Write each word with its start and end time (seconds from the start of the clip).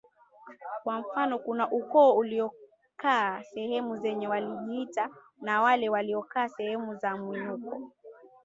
Kwa 0.83 0.99
mfano 0.99 1.39
kuna 1.39 1.71
ukoo 1.71 2.13
uliokaa 2.13 3.43
sehemu 3.43 3.97
zenye 3.97 4.27
walijiita 4.27 5.09
na 5.41 5.61
wale 5.61 5.89
waliokaa 5.89 6.49
sehemu 6.49 6.95
za 6.95 7.17
mwinuko 7.17 7.91